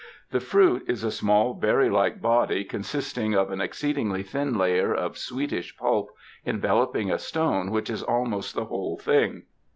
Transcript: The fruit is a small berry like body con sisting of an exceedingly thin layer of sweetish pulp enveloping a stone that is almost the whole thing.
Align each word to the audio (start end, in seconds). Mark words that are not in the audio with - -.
The 0.31 0.39
fruit 0.39 0.83
is 0.87 1.03
a 1.03 1.11
small 1.11 1.53
berry 1.53 1.87
like 1.87 2.23
body 2.23 2.63
con 2.63 2.79
sisting 2.81 3.35
of 3.35 3.51
an 3.51 3.61
exceedingly 3.61 4.23
thin 4.23 4.57
layer 4.57 4.91
of 4.95 5.15
sweetish 5.15 5.77
pulp 5.77 6.09
enveloping 6.43 7.11
a 7.11 7.19
stone 7.19 7.71
that 7.71 7.87
is 7.87 8.01
almost 8.01 8.55
the 8.55 8.65
whole 8.65 8.97
thing. 8.97 9.43